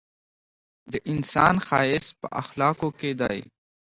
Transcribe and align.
د 0.91 0.93
انسان 1.11 1.55
ښایست 1.67 2.11
په 2.21 2.27
اخلاقو 2.41 2.89
کي 2.99 3.11
دی! 3.21 3.39